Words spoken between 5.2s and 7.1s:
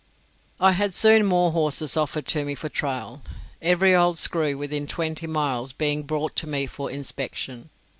miles being brought to me for